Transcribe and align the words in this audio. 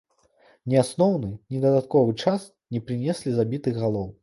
Ні 0.71 0.79
асноўны, 0.83 1.29
ні 1.51 1.61
дадатковы 1.67 2.17
час 2.25 2.49
не 2.77 2.83
прынеслі 2.91 3.29
забітых 3.39 3.81
галоў. 3.87 4.13